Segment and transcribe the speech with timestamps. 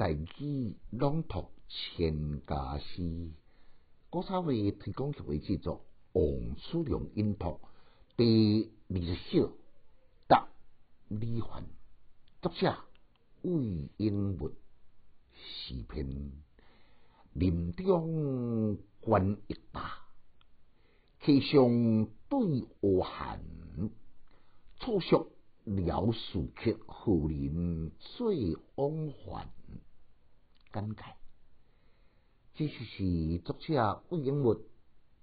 [0.00, 3.32] 大举朗读千家诗，
[4.08, 5.84] 古早味推广协会制作，
[6.14, 6.24] 王
[6.56, 7.60] 叔良音读
[8.16, 9.52] 第二十首，
[10.26, 10.48] 答
[11.08, 11.66] 李焕，
[12.40, 12.74] 作者
[13.42, 14.50] 魏英文，
[15.34, 16.32] 诗篇
[17.34, 19.98] 林中观一大，
[21.20, 23.38] 气象对河寒，
[24.78, 25.30] 初熟
[25.66, 29.46] 了树客，何人最往还？
[30.72, 31.14] 感慨，
[32.54, 34.56] 这就是作者魏英文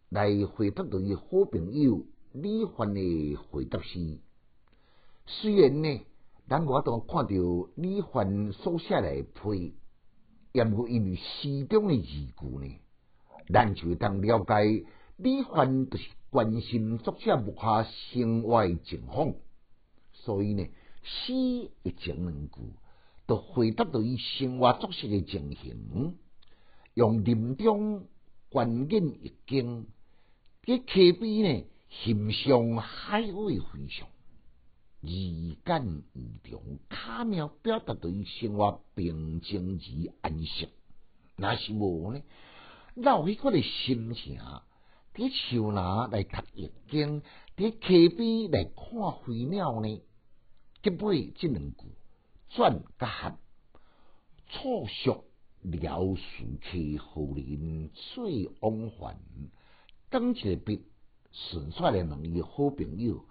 [0.10, 4.20] 来回答对好朋友李凡的回答诗。
[5.26, 6.06] 虽然呢，
[6.50, 9.76] 咱我都看到李凡所写来批，
[10.52, 12.80] 也毋过因为诗中的字句呢，
[13.48, 14.86] 咱就当了解
[15.16, 19.34] 李凡就是关心作者幕下生活情况，
[20.12, 20.68] 所以呢，
[21.04, 22.60] 诗一整两句。
[23.28, 26.18] 都回答到伊生活作息的情形，
[26.94, 28.08] 用林中
[28.50, 29.86] 观景一景，
[30.64, 34.08] 伫溪边呢，欣赏海味非常，
[35.02, 40.70] 意简意重，巧妙表达对生活平静而安详。
[41.36, 42.22] 那是无呢？
[42.96, 44.40] 老迄个的心情，
[45.14, 47.22] 伫树林来读易经，
[47.58, 50.02] 伫溪边来看飞鸟呢？
[50.82, 51.97] 结尾这两句。
[52.50, 53.38] 转甲合，
[54.50, 55.26] 错熟
[55.62, 59.18] 了树客何人最往还？
[60.10, 60.86] 当一个笔，
[61.32, 63.26] 顺率来问伊好朋友，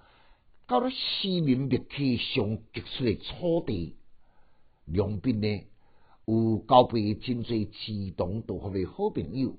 [0.66, 3.96] 到了诗人灭气上极出的草地，
[4.84, 5.64] 两边呢
[6.26, 9.56] 有交备真侪志同道合的好朋友，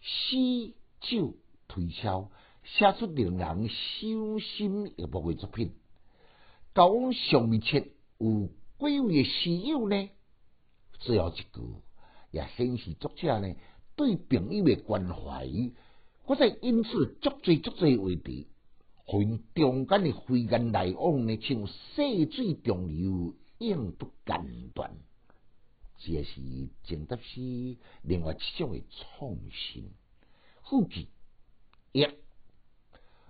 [0.00, 1.34] 诗酒
[1.66, 2.30] 推销，
[2.62, 5.72] 写出令人修心悦目的作品。
[6.74, 8.50] 交往上密切有。
[8.90, 10.10] 几位诗友呢？
[10.98, 11.46] 最后一句
[12.30, 13.54] 也显示作者呢
[13.96, 15.48] 对朋友的关怀。
[16.24, 18.46] 我在因此足侪足侪话题，
[19.12, 24.96] 因中间的飞言来往呢，像细水长流，永不间断。
[25.98, 26.40] 这是
[26.84, 29.90] 郑德诗另外一种的创新。
[30.64, 31.08] 副句
[31.92, 32.06] 一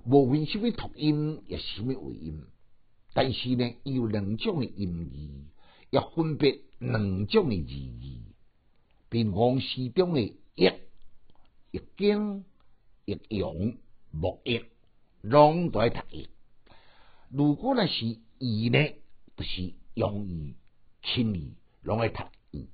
[0.04, 2.44] 无论什么读音，也什么尾音。
[3.14, 5.44] 但是呢，有两种的音义，
[5.90, 8.22] 要分别两种的意义。
[9.08, 10.72] 比王诗中的一、
[11.70, 12.44] 一经、
[13.04, 13.52] 一阳、
[14.10, 14.62] 木易，
[15.20, 16.28] 拢都爱读易。
[17.28, 18.06] 如果那是
[18.38, 18.78] 义呢，
[19.36, 20.54] 就是容易、
[21.02, 21.52] 轻易，
[21.82, 22.68] 拢爱读易。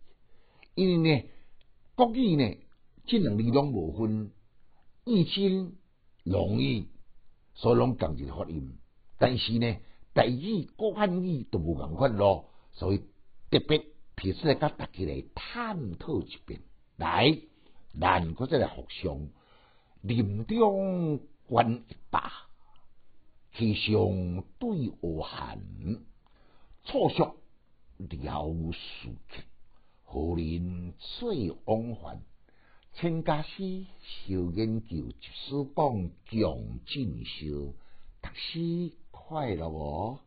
[0.76, 1.28] 因为呢，
[1.96, 2.56] 国语呢，
[3.06, 4.30] 这两字拢无分
[5.04, 5.76] 易轻、
[6.22, 6.86] 容易，
[7.54, 8.78] 所以拢共一个发音。
[9.18, 9.76] 但是呢，
[10.18, 12.98] 第二国汉语都无共款咯，所以
[13.52, 13.86] 特别
[14.16, 16.60] 提出来甲大家来探讨一遍。
[16.96, 17.38] 来，
[18.00, 19.28] 咱搁再来互相
[20.02, 22.32] 林中观一把，
[23.54, 25.60] 气象对河寒，
[26.82, 27.36] 错熟
[27.98, 29.42] 了树客，
[30.02, 32.20] 何人最往还？
[32.92, 35.14] 千家诗小研究，一
[35.48, 37.72] 书讲强进修，
[38.20, 38.92] 读书。
[39.28, 40.18] 快乐哦。